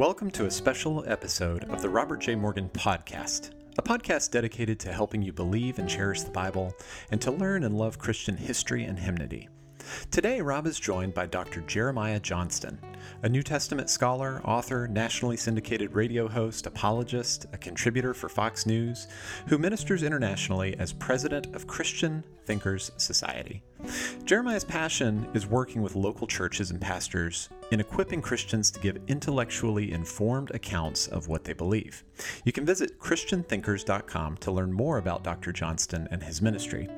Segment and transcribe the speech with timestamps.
[0.00, 2.34] Welcome to a special episode of the Robert J.
[2.34, 6.72] Morgan Podcast, a podcast dedicated to helping you believe and cherish the Bible
[7.10, 9.50] and to learn and love Christian history and hymnody.
[10.10, 11.60] Today, Rob is joined by Dr.
[11.60, 12.80] Jeremiah Johnston,
[13.24, 19.06] a New Testament scholar, author, nationally syndicated radio host, apologist, a contributor for Fox News,
[19.48, 23.62] who ministers internationally as president of Christian Thinkers Society.
[24.24, 29.92] Jeremiah's passion is working with local churches and pastors in equipping Christians to give intellectually
[29.92, 32.04] informed accounts of what they believe.
[32.44, 35.52] You can visit ChristianThinkers.com to learn more about Dr.
[35.52, 36.88] Johnston and his ministry.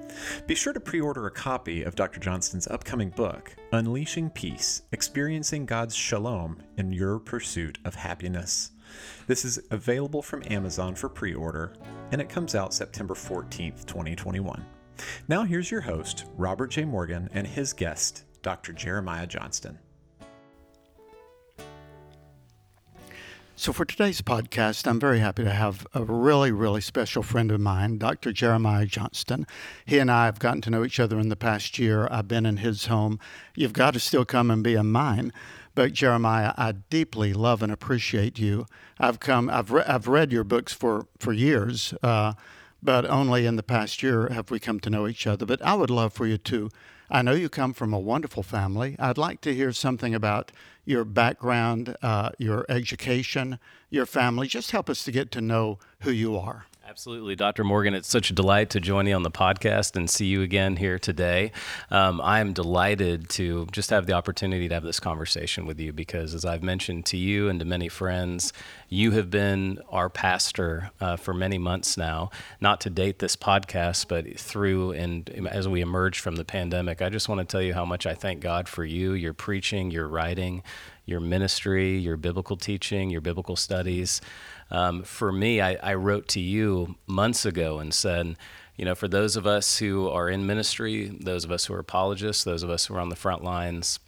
[0.47, 2.21] Be sure to pre order a copy of Dr.
[2.21, 8.73] Johnston's upcoming book, Unleashing Peace Experiencing God's Shalom in Your Pursuit of Happiness.
[9.27, 11.75] This is available from Amazon for pre order,
[12.11, 14.65] and it comes out September 14th, 2021.
[15.29, 16.85] Now, here's your host, Robert J.
[16.85, 18.73] Morgan, and his guest, Dr.
[18.73, 19.79] Jeremiah Johnston.
[23.55, 27.61] So, for today's podcast, I'm very happy to have a really, really special friend of
[27.61, 28.33] mine, Dr.
[28.33, 29.47] Jeremiah Johnston.
[29.85, 32.09] He and I have gotten to know each other in the past year.
[32.11, 33.21] I've been in his home.
[33.55, 35.33] You've got to still come and be in mine.
[35.75, 38.67] But Jeremiah, I deeply love and appreciate you.
[38.99, 42.33] I've come, I've, re- I've read your books for, for years, uh,
[42.83, 45.47] but only in the past year have we come to know each other.
[45.47, 46.71] But I would love for you to
[47.15, 48.97] I know you come from a wonderful family.
[48.99, 50.51] I'd like to hear something about
[50.87, 53.59] your background, uh, your education,
[53.91, 54.49] your family.
[54.49, 56.65] Just help us to get to know who you are.
[56.85, 57.63] Absolutely, Dr.
[57.63, 57.95] Morgan.
[57.95, 60.99] It's such a delight to join you on the podcast and see you again here
[60.99, 61.53] today.
[61.93, 65.93] Um, I am delighted to just have the opportunity to have this conversation with you
[65.93, 68.53] because, as I've mentioned to you and to many friends,
[68.89, 72.31] you have been our pastor uh, for many months now.
[72.61, 77.11] Not to date this podcast, but through and as we emerge from the pandemic, I
[77.11, 80.09] just want to tell you how much I thank God for you, your preaching, your
[80.09, 80.65] writing,
[81.05, 84.21] your ministry, your biblical teaching, your biblical studies.
[84.73, 88.37] Um, for me, I, I wrote to you months ago and said,
[88.75, 91.79] you know, for those of us who are in ministry, those of us who are
[91.79, 94.01] apologists, those of us who are on the front lines,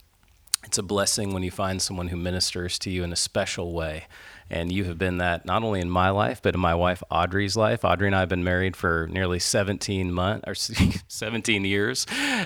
[0.63, 4.07] it's a blessing when you find someone who ministers to you in a special way.
[4.49, 7.57] And you have been that not only in my life, but in my wife Audrey's
[7.57, 7.83] life.
[7.83, 10.53] Audrey and I have been married for nearly 17 months or
[11.07, 12.05] 17 years,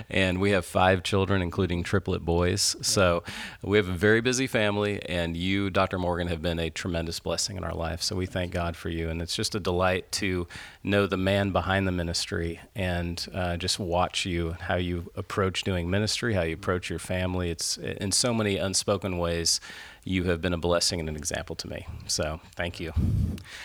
[0.09, 2.75] and we have five children, including triplet boys.
[2.81, 3.23] So
[3.61, 5.99] we have a very busy family, and you, Dr.
[5.99, 8.01] Morgan, have been a tremendous blessing in our life.
[8.01, 10.47] So we thank God for you, and it's just a delight to
[10.83, 15.89] know the man behind the ministry and uh, just watch you how you approach doing
[15.89, 17.49] ministry, how you approach your family.
[17.49, 19.59] It's in so many unspoken ways
[20.03, 21.85] you have been a blessing and an example to me.
[22.07, 22.93] So thank you.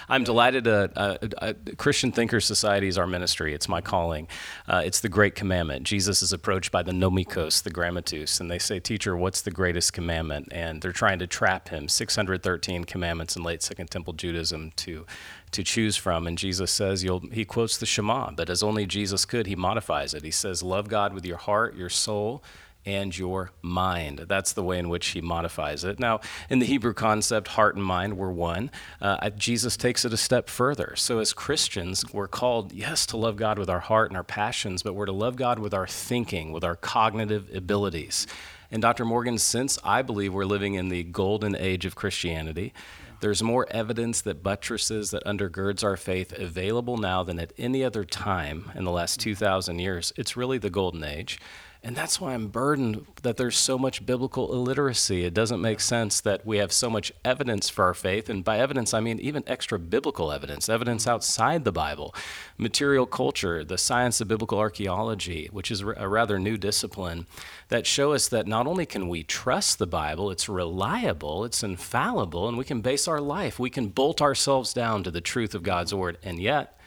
[0.08, 0.66] I'm delighted.
[0.66, 3.54] Uh, uh, uh, Christian Thinkers Society is our ministry.
[3.54, 4.28] It's my calling.
[4.68, 5.84] Uh, it's the great commandment.
[5.84, 9.92] Jesus is approached by the nomikos, the grammateus, and they say, Teacher, what's the greatest
[9.92, 10.48] commandment?
[10.52, 11.88] And they're trying to trap him.
[11.88, 15.06] 613 commandments in late Second Temple Judaism to
[15.54, 16.26] to choose from.
[16.26, 20.24] And Jesus says, he quotes the Shema, but as only Jesus could, he modifies it.
[20.24, 22.42] He says, Love God with your heart, your soul,
[22.86, 24.26] and your mind.
[24.28, 25.98] That's the way in which he modifies it.
[25.98, 28.70] Now, in the Hebrew concept, heart and mind were one.
[29.00, 30.94] Uh, Jesus takes it a step further.
[30.96, 34.82] So, as Christians, we're called, yes, to love God with our heart and our passions,
[34.82, 38.26] but we're to love God with our thinking, with our cognitive abilities.
[38.70, 39.04] And Dr.
[39.04, 42.72] Morgan, since I believe we're living in the golden age of Christianity,
[43.20, 48.04] there's more evidence that buttresses, that undergirds our faith available now than at any other
[48.04, 50.12] time in the last 2,000 years.
[50.16, 51.38] It's really the golden age.
[51.86, 55.26] And that's why I'm burdened that there's so much biblical illiteracy.
[55.26, 58.30] It doesn't make sense that we have so much evidence for our faith.
[58.30, 62.14] And by evidence, I mean even extra biblical evidence, evidence outside the Bible.
[62.56, 67.26] Material culture, the science of biblical archaeology, which is a rather new discipline,
[67.68, 72.48] that show us that not only can we trust the Bible, it's reliable, it's infallible,
[72.48, 75.62] and we can base our life, we can bolt ourselves down to the truth of
[75.62, 76.16] God's Word.
[76.22, 76.80] And yet,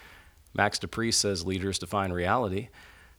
[0.56, 2.70] Max De Pree says leaders define reality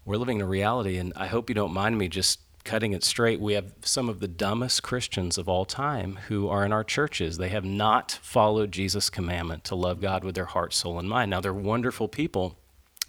[0.08, 3.04] we're living in a reality, and I hope you don't mind me just cutting it
[3.04, 3.40] straight.
[3.40, 7.36] We have some of the dumbest Christians of all time who are in our churches.
[7.36, 11.30] They have not followed Jesus' commandment to love God with their heart, soul, and mind.
[11.30, 12.56] Now, they're wonderful people,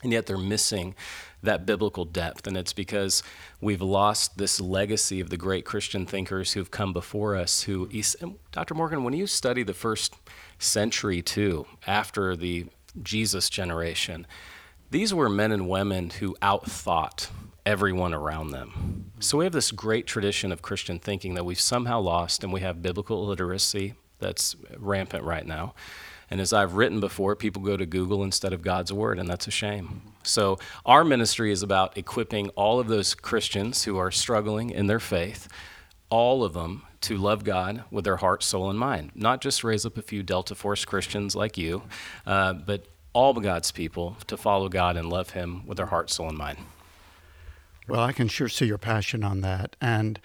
[0.03, 0.93] and yet they're missing
[1.41, 2.45] that biblical depth.
[2.47, 3.23] And it's because
[3.61, 7.63] we've lost this legacy of the great Christian thinkers who've come before us.
[7.63, 7.89] Who,
[8.51, 8.73] Dr.
[8.73, 10.15] Morgan, when you study the first
[10.57, 12.65] century too, after the
[13.01, 14.27] Jesus generation,
[14.91, 17.29] these were men and women who outthought
[17.65, 19.11] everyone around them.
[19.19, 22.61] So we have this great tradition of Christian thinking that we've somehow lost, and we
[22.61, 25.73] have biblical illiteracy that's rampant right now.
[26.31, 29.47] And as I've written before, people go to Google instead of God's Word, and that's
[29.47, 30.01] a shame.
[30.23, 34.99] So, our ministry is about equipping all of those Christians who are struggling in their
[34.99, 35.47] faith
[36.09, 39.11] all of them to love God with their heart, soul, and mind.
[39.15, 41.83] Not just raise up a few Delta Force Christians like you,
[42.25, 46.29] uh, but all God's people to follow God and love Him with their heart, soul,
[46.29, 46.59] and mind.
[47.87, 49.75] Well, I can sure see your passion on that.
[49.81, 50.19] And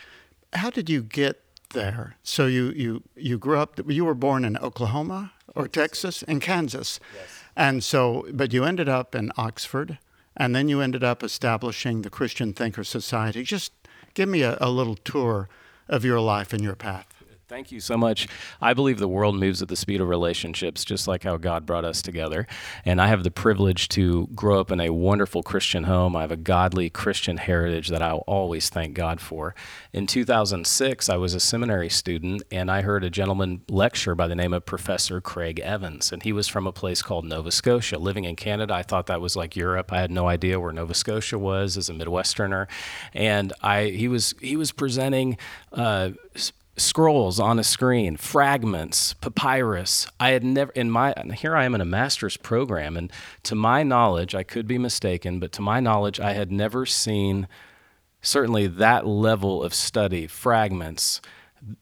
[0.53, 1.41] how did you get
[1.71, 2.17] there?
[2.23, 3.81] So you you you grew up.
[3.87, 7.43] You were born in Oklahoma or Texas, in Kansas, yes.
[7.57, 9.99] and so but you ended up in Oxford,
[10.37, 13.43] and then you ended up establishing the Christian Thinker Society.
[13.43, 13.73] Just
[14.13, 15.49] give me a, a little tour
[15.89, 17.14] of your life and your path.
[17.55, 18.27] Thank you so much.
[18.61, 21.85] I believe the world moves at the speed of relationships, just like how God brought
[21.85, 22.49] us together.
[22.85, 26.17] And I have the privilege to grow up in a wonderful Christian home.
[26.17, 29.55] I have a godly Christian heritage that I'll always thank God for.
[29.93, 34.35] In 2006, I was a seminary student, and I heard a gentleman lecture by the
[34.35, 36.11] name of Professor Craig Evans.
[36.11, 37.99] And he was from a place called Nova Scotia.
[37.99, 39.93] Living in Canada, I thought that was like Europe.
[39.93, 42.67] I had no idea where Nova Scotia was as a Midwesterner.
[43.13, 45.39] And I, he was he was presenting.
[45.73, 46.11] Uh,
[46.77, 50.09] scrolls on a screen, fragments, papyrus.
[50.19, 53.13] I had never in my here I am in a master's program and
[53.45, 57.47] to my knowledge, I could be mistaken, but to my knowledge I had never seen
[58.23, 61.21] certainly that level of study, fragments,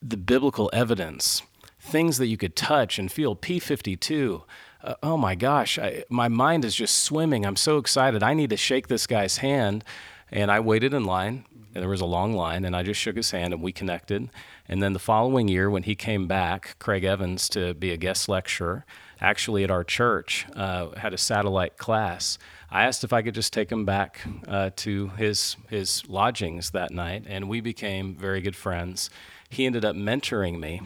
[0.01, 1.41] the biblical evidence,
[1.79, 4.43] things that you could touch and feel P52.
[4.83, 7.45] Uh, oh my gosh, I, my mind is just swimming.
[7.45, 8.21] I'm so excited.
[8.21, 9.83] I need to shake this guy's hand.
[10.31, 11.45] And I waited in line,
[11.81, 14.29] there was a long line, and I just shook his hand, and we connected.
[14.67, 18.29] And then the following year, when he came back, Craig Evans, to be a guest
[18.29, 18.85] lecturer,
[19.19, 22.37] actually at our church, uh, had a satellite class.
[22.69, 26.91] I asked if I could just take him back uh, to his his lodgings that
[26.91, 29.09] night, and we became very good friends.
[29.49, 30.81] He ended up mentoring me,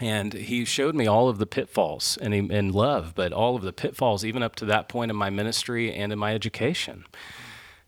[0.00, 3.72] and he showed me all of the pitfalls and in love, but all of the
[3.72, 7.04] pitfalls, even up to that point in my ministry and in my education.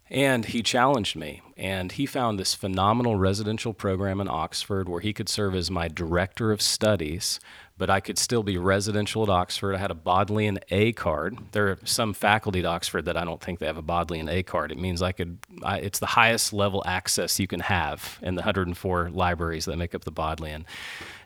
[0.09, 5.13] And he challenged me, and he found this phenomenal residential program in Oxford where he
[5.13, 7.41] could serve as my director of studies
[7.79, 9.75] but I could still be residential at Oxford.
[9.75, 11.39] I had a Bodleian A card.
[11.53, 14.43] There are some faculty at Oxford that I don't think they have a Bodleian A
[14.43, 14.73] card.
[14.73, 18.41] It means I could, I, it's the highest level access you can have in the
[18.41, 20.65] 104 libraries that make up the Bodleian.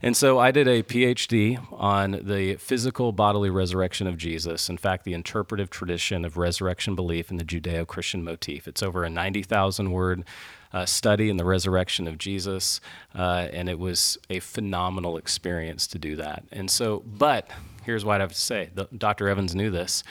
[0.03, 4.69] And so I did a PhD on the physical bodily resurrection of Jesus.
[4.69, 8.67] In fact, the interpretive tradition of resurrection belief in the Judeo Christian motif.
[8.67, 10.25] It's over a 90,000 word
[10.73, 12.81] uh, study in the resurrection of Jesus,
[13.15, 16.45] uh, and it was a phenomenal experience to do that.
[16.53, 17.49] And so, but
[17.85, 19.29] here's what I have to say: the, Dr.
[19.29, 20.03] Evans knew this.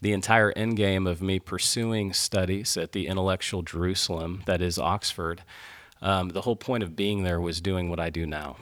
[0.00, 5.42] The entire end game of me pursuing studies at the intellectual Jerusalem, that is Oxford,
[6.02, 8.56] um, the whole point of being there was doing what I do now.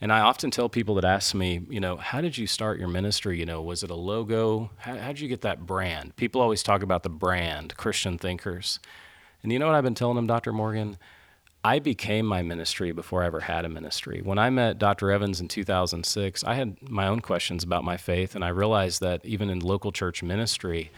[0.00, 2.88] And I often tell people that ask me, you know, how did you start your
[2.88, 3.38] ministry?
[3.38, 4.70] You know, was it a logo?
[4.78, 6.14] How, how did you get that brand?
[6.16, 8.78] People always talk about the brand, Christian thinkers.
[9.42, 10.52] And you know what I've been telling them, Dr.
[10.52, 10.98] Morgan?
[11.64, 14.20] I became my ministry before I ever had a ministry.
[14.22, 15.10] When I met Dr.
[15.10, 19.24] Evans in 2006, I had my own questions about my faith, and I realized that
[19.24, 20.90] even in local church ministry,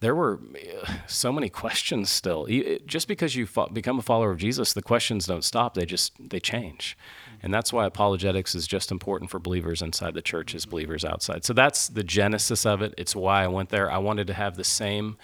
[0.00, 0.38] there were
[0.84, 2.46] uh, so many questions still.
[2.86, 6.38] Just because you become a follower of Jesus, the questions don't stop; they just they
[6.38, 6.96] change,
[7.42, 11.44] and that's why apologetics is just important for believers inside the church as believers outside.
[11.44, 12.94] So that's the genesis of it.
[12.98, 13.90] It's why I went there.
[13.90, 15.16] I wanted to have the same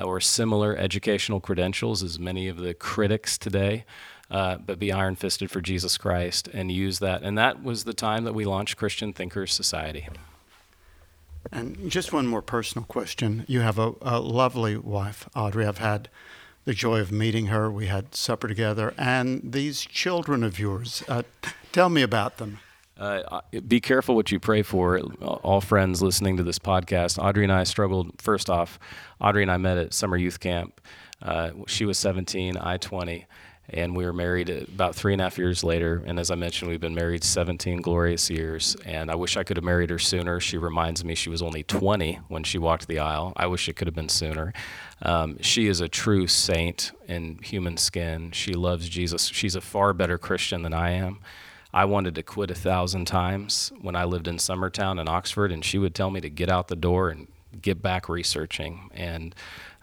[0.00, 3.84] or similar educational credentials as many of the critics today,
[4.30, 7.22] uh, but be iron fisted for Jesus Christ and use that.
[7.22, 10.08] And that was the time that we launched Christian Thinkers Society.
[11.50, 13.44] And just one more personal question.
[13.48, 15.66] You have a, a lovely wife, Audrey.
[15.66, 16.08] I've had
[16.64, 17.70] the joy of meeting her.
[17.70, 18.94] We had supper together.
[18.96, 21.22] And these children of yours, uh,
[21.72, 22.60] tell me about them.
[23.02, 25.00] Uh, be careful what you pray for.
[25.20, 28.22] All friends listening to this podcast, Audrey and I struggled.
[28.22, 28.78] First off,
[29.20, 30.80] Audrey and I met at summer youth camp.
[31.20, 33.26] Uh, she was 17, I 20,
[33.70, 36.04] and we were married about three and a half years later.
[36.06, 38.76] And as I mentioned, we've been married 17 glorious years.
[38.86, 40.38] And I wish I could have married her sooner.
[40.38, 43.32] She reminds me she was only 20 when she walked the aisle.
[43.34, 44.52] I wish it could have been sooner.
[45.00, 48.30] Um, she is a true saint in human skin.
[48.30, 49.26] She loves Jesus.
[49.26, 51.18] She's a far better Christian than I am.
[51.72, 55.64] I wanted to quit a thousand times when I lived in Summertown in Oxford, and
[55.64, 57.28] she would tell me to get out the door and
[57.60, 58.90] get back researching.
[58.94, 59.34] And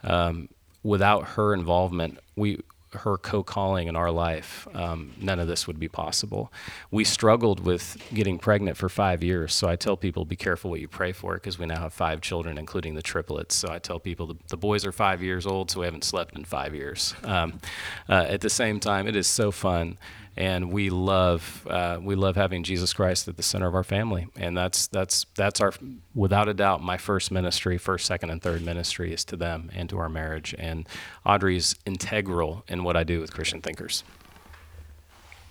[0.04, 0.50] um,
[0.84, 2.60] without her involvement, we
[2.94, 6.52] her co-calling in our life, um, none of this would be possible.
[6.90, 10.80] We struggled with getting pregnant for five years, so I tell people be careful what
[10.80, 13.56] you pray for because we now have five children, including the triplets.
[13.56, 16.36] So I tell people the, the boys are five years old, so we haven't slept
[16.36, 17.14] in five years.
[17.24, 17.60] Um,
[18.08, 19.98] uh, at the same time, it is so fun
[20.38, 24.28] and we love uh, we love having Jesus Christ at the center of our family,
[24.36, 25.74] and that's that's that's our
[26.16, 29.90] without a doubt my first ministry, first, second, and third ministry is to them and
[29.90, 30.56] to our marriage.
[30.58, 30.88] And
[31.26, 34.04] Audrey's integral in what I do with Christian thinkers.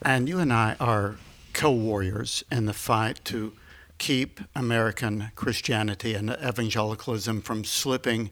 [0.02, 1.16] And you and I are
[1.52, 3.52] co warriors in the fight to
[3.98, 8.30] keep American Christianity and evangelicalism from slipping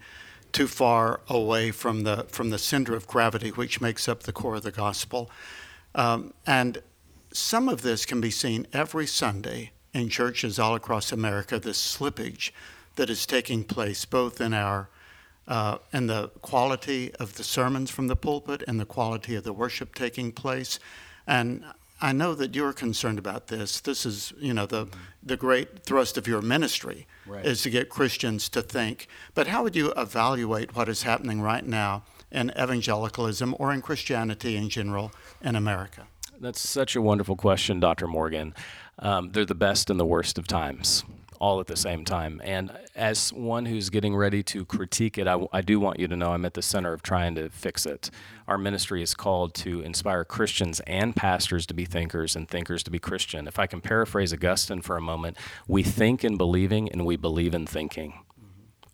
[0.52, 4.54] too far away from the, from the center of gravity, which makes up the core
[4.54, 5.30] of the gospel.
[5.96, 6.82] Um, and
[7.32, 12.52] some of this can be seen every Sunday in churches all across America, this slippage
[12.96, 14.88] that is taking place both in our
[15.48, 19.52] uh, in the quality of the sermons from the pulpit and the quality of the
[19.52, 20.80] worship taking place.
[21.24, 21.64] And
[22.00, 23.80] I know that you're concerned about this.
[23.80, 24.88] This is, you know, the
[25.22, 27.46] the great thrust of your ministry right.
[27.46, 29.08] is to get Christians to think.
[29.34, 32.02] But how would you evaluate what is happening right now
[32.37, 36.07] in evangelicalism or in Christianity in general in America?
[36.38, 38.07] That's such a wonderful question, Dr.
[38.07, 38.55] Morgan.
[38.99, 41.02] Um, they're the best and the worst of times
[41.40, 42.40] all at the same time.
[42.45, 46.16] And as one who's getting ready to critique it, I, I, do want you to
[46.16, 48.11] know I'm at the center of trying to fix it.
[48.49, 52.90] Our ministry is called to inspire Christians and pastors to be thinkers and thinkers to
[52.90, 53.47] be Christian.
[53.47, 55.37] If I can paraphrase Augustine for a moment,
[55.69, 58.14] we think in believing and we believe in thinking.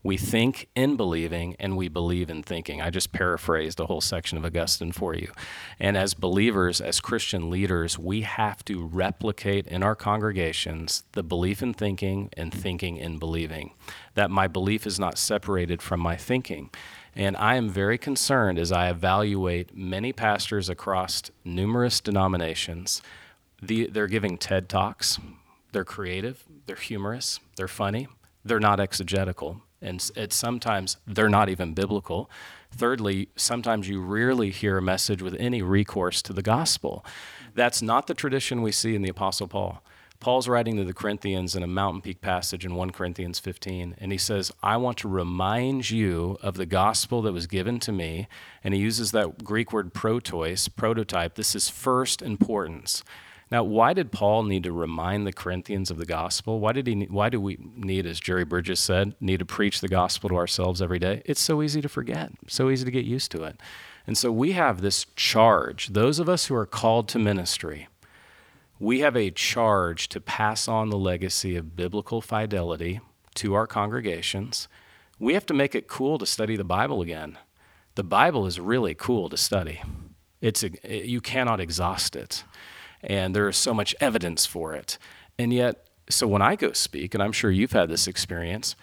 [0.05, 2.81] We think in believing and we believe in thinking.
[2.81, 5.31] I just paraphrased a whole section of Augustine for you.
[5.79, 11.63] And as believers, as Christian leaders, we have to replicate in our congregations the belief
[11.63, 13.75] in thinking and thinking in believing.
[14.15, 16.71] That my belief is not separated from my thinking.
[17.15, 23.03] And I am very concerned as I evaluate many pastors across numerous denominations.
[23.63, 25.21] The, they're giving TED Talks.
[25.71, 28.07] They're creative, they're humorous, they're funny,
[28.45, 32.31] they're not exegetical and it's sometimes they're not even biblical.
[32.71, 37.05] Thirdly, sometimes you rarely hear a message with any recourse to the gospel.
[37.55, 39.83] That's not the tradition we see in the Apostle Paul.
[40.23, 44.13] Paul's writing to the Corinthians in a mountain peak passage in 1 Corinthians 15, and
[44.13, 48.29] he says, I want to remind you of the gospel that was given to me.
[48.63, 51.35] And he uses that Greek word protois, prototype.
[51.35, 53.03] This is first importance.
[53.53, 56.59] Now, why did Paul need to remind the Corinthians of the gospel?
[56.59, 56.95] Why did he?
[57.11, 60.81] Why do we need, as Jerry Bridges said, need to preach the gospel to ourselves
[60.81, 61.21] every day?
[61.27, 63.61] It's so easy to forget, so easy to get used to it.
[64.07, 65.89] And so we have this charge.
[65.89, 67.89] Those of us who are called to ministry,
[68.81, 73.01] we have a charge to pass on the legacy of biblical fidelity
[73.35, 74.67] to our congregations.
[75.19, 77.37] We have to make it cool to study the Bible again.
[77.97, 79.83] The Bible is really cool to study.
[80.41, 82.45] It's a, you cannot exhaust it
[83.03, 84.99] and there is so much evidence for it.
[85.39, 88.77] And yet, so when I go speak, and I'm sure you've had this experience,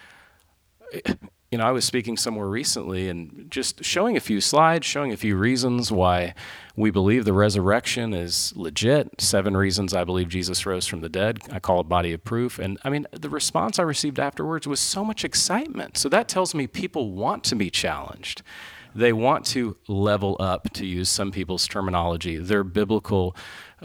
[1.50, 5.16] you know, I was speaking somewhere recently and just showing a few slides, showing a
[5.16, 6.34] few reasons why
[6.76, 9.20] we believe the resurrection is legit.
[9.20, 11.38] Seven reasons I believe Jesus rose from the dead.
[11.50, 12.60] I call it body of proof.
[12.60, 15.98] And I mean, the response I received afterwards was so much excitement.
[15.98, 18.42] So that tells me people want to be challenged.
[18.94, 23.36] They want to level up, to use some people's terminology, their biblical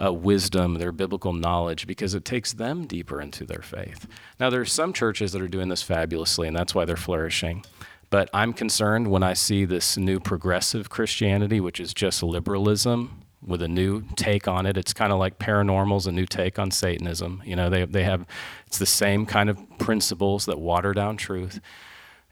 [0.02, 4.08] uh, wisdom, their biblical knowledge, because it takes them deeper into their faith.
[4.40, 7.64] Now, there are some churches that are doing this fabulously, and that's why they're flourishing.
[8.10, 13.62] But I'm concerned when I see this new progressive Christianity, which is just liberalism with
[13.62, 14.78] a new take on it.
[14.78, 17.42] It's kind of like paranormal's a new take on Satanism.
[17.46, 18.26] You know, they, they have,
[18.68, 21.60] it's the same kind of principles that water down truth.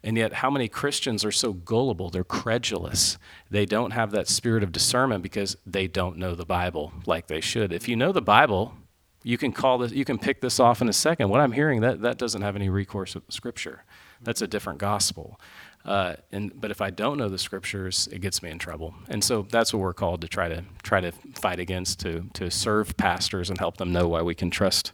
[0.04, 2.10] And yet, how many Christians are so gullible?
[2.10, 3.16] They're credulous.
[3.50, 7.40] They don't have that spirit of discernment because they don't know the Bible like they
[7.40, 7.72] should.
[7.72, 8.74] If you know the Bible,
[9.22, 11.30] you can call this, you can pick this off in a second.
[11.30, 13.84] What I'm hearing, that, that doesn't have any recourse with Scripture.
[14.22, 15.40] That's a different gospel.
[15.86, 18.94] Uh, and but if I don't know the scriptures, it gets me in trouble.
[19.08, 22.50] And so that's what we're called to try to try to fight against to to
[22.50, 24.92] serve pastors and help them know why we can trust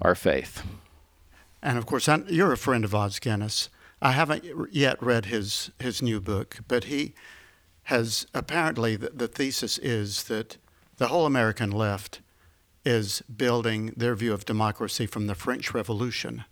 [0.00, 0.62] our faith.
[1.62, 3.68] And of course, you're a friend of Os Guinness.
[4.02, 7.14] I haven't yet read his his new book, but he
[7.84, 10.56] has apparently the, the thesis is that
[10.96, 12.20] the whole American left
[12.84, 16.44] is building their view of democracy from the French Revolution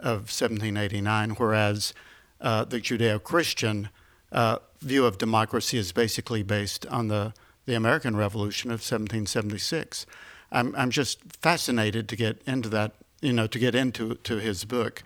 [0.00, 1.94] of 1789, whereas
[2.40, 3.88] uh, the Judeo-Christian
[4.32, 7.32] uh, view of democracy is basically based on the,
[7.66, 10.06] the American Revolution of 1776.
[10.50, 14.64] I'm, I'm just fascinated to get into that, you know, to get into to his
[14.64, 15.04] book.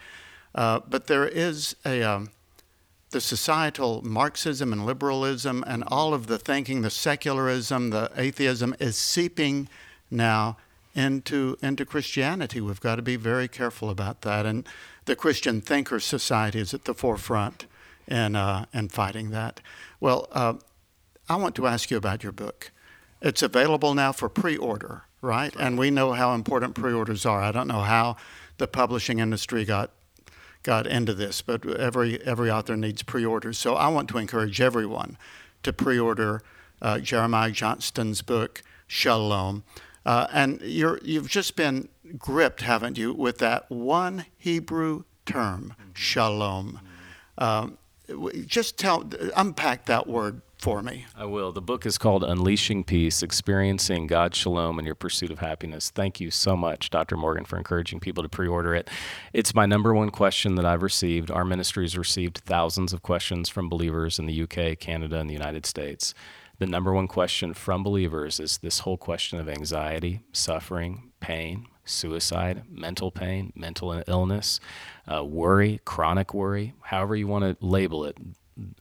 [0.54, 2.30] Uh, but there is a um,
[3.14, 8.96] the societal Marxism and liberalism and all of the thinking, the secularism, the atheism is
[8.96, 9.68] seeping
[10.10, 10.56] now
[10.94, 12.60] into into Christianity.
[12.60, 14.46] We've got to be very careful about that.
[14.46, 14.66] And
[15.06, 17.66] the Christian Thinker Society is at the forefront
[18.06, 19.60] in uh, in fighting that.
[20.00, 20.54] Well, uh,
[21.28, 22.70] I want to ask you about your book.
[23.22, 25.54] It's available now for pre-order, right?
[25.58, 27.40] And we know how important pre-orders are.
[27.40, 28.16] I don't know how
[28.58, 29.90] the publishing industry got
[30.64, 33.56] got into this, but every every author needs pre-orders.
[33.58, 35.16] So I want to encourage everyone
[35.62, 36.42] to pre-order
[36.82, 39.62] uh, Jeremiah Johnston's book Shalom.
[40.04, 46.80] Uh, and you're, you've just been gripped, haven't you, with that one Hebrew term, shalom.
[47.38, 47.78] Um,
[48.46, 51.04] just tell, unpack that word for me.
[51.14, 51.52] I will.
[51.52, 55.90] The book is called Unleashing Peace Experiencing God's Shalom in Your Pursuit of Happiness.
[55.90, 57.18] Thank you so much, Dr.
[57.18, 58.88] Morgan, for encouraging people to pre order it.
[59.34, 61.30] It's my number one question that I've received.
[61.30, 65.34] Our ministry has received thousands of questions from believers in the UK, Canada, and the
[65.34, 66.14] United States.
[66.56, 72.62] The number one question from believers is this whole question of anxiety, suffering, pain, suicide,
[72.70, 74.60] mental pain, mental illness,
[75.12, 78.16] uh, worry, chronic worry, however you want to label it.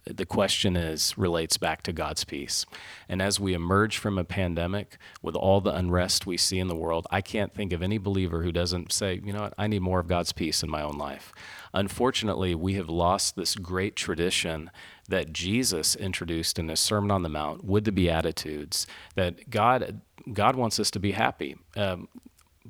[0.06, 2.66] The question is relates back to God's peace.
[3.10, 6.76] And as we emerge from a pandemic with all the unrest we see in the
[6.76, 9.82] world, I can't think of any believer who doesn't say, you know what, I need
[9.82, 11.34] more of God's peace in my own life.
[11.74, 14.70] Unfortunately, we have lost this great tradition
[15.10, 20.02] that Jesus introduced in his Sermon on the Mount with the Beatitudes that God
[20.32, 21.58] God wants us to be happy.
[21.76, 22.08] Um,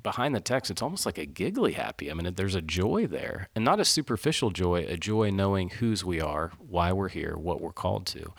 [0.02, 2.10] behind the text, it's almost like a giggly happy.
[2.10, 6.04] I mean, there's a joy there, and not a superficial joy, a joy knowing whose
[6.04, 8.34] we are, why we're here, what we're called to.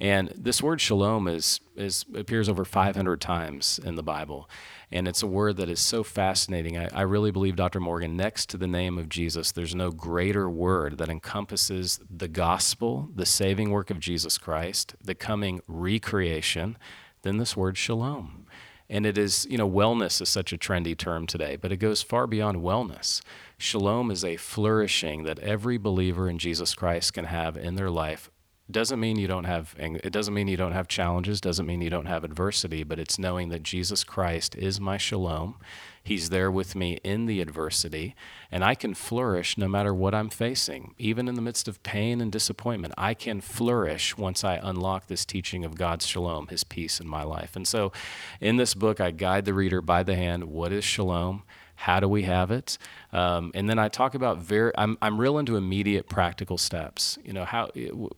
[0.00, 4.48] And this word shalom is, is appears over 500 times in the Bible.
[4.90, 6.78] And it's a word that is so fascinating.
[6.78, 7.80] I, I really believe, Dr.
[7.80, 13.10] Morgan, next to the name of Jesus, there's no greater word that encompasses the gospel,
[13.14, 16.78] the saving work of Jesus Christ, the coming recreation,
[17.22, 18.43] than this word shalom.
[18.88, 22.02] And it is, you know, wellness is such a trendy term today, but it goes
[22.02, 23.22] far beyond wellness.
[23.56, 28.30] Shalom is a flourishing that every believer in Jesus Christ can have in their life
[28.70, 31.90] doesn't mean you don't have it doesn't mean you don't have challenges doesn't mean you
[31.90, 35.56] don't have adversity but it's knowing that jesus christ is my shalom.
[36.02, 38.14] He's there with me in the adversity
[38.50, 40.94] and i can flourish no matter what i'm facing.
[40.98, 45.26] Even in the midst of pain and disappointment i can flourish once i unlock this
[45.26, 47.56] teaching of god's shalom his peace in my life.
[47.56, 47.92] And so
[48.40, 51.42] in this book i guide the reader by the hand what is shalom
[51.76, 52.78] how do we have it?
[53.12, 57.18] Um, and then I talk about very, I'm, I'm real into immediate practical steps.
[57.24, 57.70] You know, how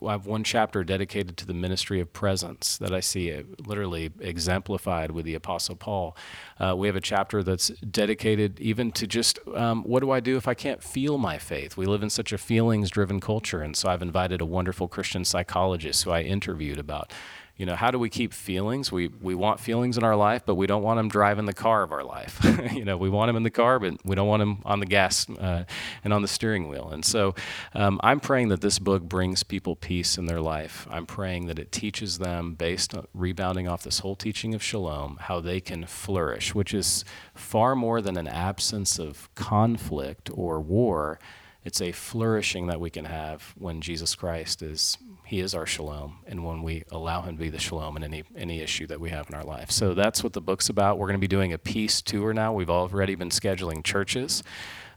[0.05, 4.11] I have one chapter dedicated to the ministry of presence that I see it literally
[4.19, 6.15] exemplified with the Apostle Paul.
[6.59, 10.37] Uh, we have a chapter that's dedicated even to just um, what do I do
[10.37, 11.77] if I can't feel my faith?
[11.77, 13.61] We live in such a feelings driven culture.
[13.61, 17.11] And so I've invited a wonderful Christian psychologist who I interviewed about
[17.57, 18.91] you know, how do we keep feelings?
[18.91, 21.81] We we want feelings in our life, but we don't want them driving the car
[21.81, 22.39] of our life.
[22.71, 24.85] you know, we want them in the car, but we don't want them on the
[24.85, 25.63] gas uh,
[26.03, 26.89] and on the steering wheel.
[26.89, 27.33] And so,
[27.73, 30.87] um, I'm praying that this book brings people peace in their life.
[30.91, 35.17] I'm praying that it teaches them, based on rebounding off this whole teaching of shalom,
[35.21, 41.19] how they can flourish, which is far more than an absence of conflict or war.
[41.67, 46.19] It's a flourishing that we can have when Jesus Christ is he is our shalom,
[46.25, 49.09] and when we allow Him to be the shalom in any any issue that we
[49.09, 49.69] have in our life.
[49.69, 50.97] So that's what the book's about.
[50.97, 52.53] We're going to be doing a peace tour now.
[52.53, 54.43] We've already been scheduling churches,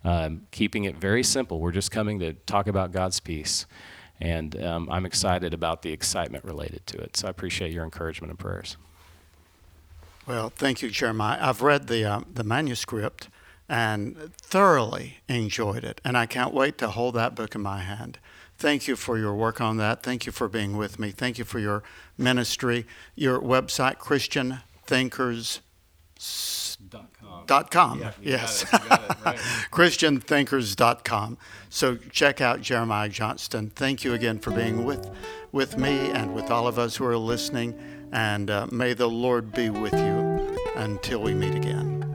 [0.05, 1.59] um, keeping it very simple.
[1.59, 3.67] We're just coming to talk about God's peace,
[4.21, 7.17] and um, I'm excited about the excitement related to it.
[7.17, 8.77] So I appreciate your encouragement and prayers.
[10.29, 11.39] Well, thank you, Jeremiah.
[11.41, 13.29] I've read the uh, the manuscript
[13.71, 18.19] and thoroughly enjoyed it, and I can't wait to hold that book in my hand.
[18.59, 20.03] Thank you for your work on that.
[20.03, 21.13] Thank you for being with me.
[21.13, 21.85] Thank you for your
[22.19, 22.85] ministry.
[23.15, 25.61] Your website, Christian Thinkers.
[27.47, 28.01] Dot com.
[28.01, 28.71] Yeah, yes.
[28.73, 29.37] right.
[29.73, 31.39] ChristianThinkers.com.
[31.71, 33.71] So check out Jeremiah Johnston.
[33.71, 35.09] Thank you again for being with,
[35.53, 38.09] with me and with all of us who are listening.
[38.13, 42.10] And uh, may the Lord be with you until we meet again.